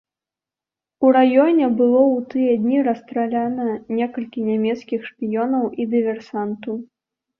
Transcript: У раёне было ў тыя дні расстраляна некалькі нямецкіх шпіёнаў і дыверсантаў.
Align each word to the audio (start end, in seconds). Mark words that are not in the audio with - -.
У 1.07 1.11
раёне 1.17 1.65
было 1.81 1.99
ў 1.99 2.17
тыя 2.31 2.53
дні 2.63 2.77
расстраляна 2.89 3.67
некалькі 3.99 4.39
нямецкіх 4.49 4.99
шпіёнаў 5.11 5.63
і 5.83 5.89
дыверсантаў. 5.97 6.73